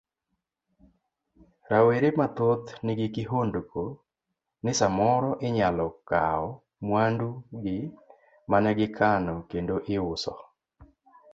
[1.69, 3.83] Rawere mathoth nigi kihondko
[4.63, 6.49] ni samoro inyalo kawo
[6.85, 7.29] mwandu
[7.63, 7.77] gi
[8.49, 10.33] mane gikano kendo iuso.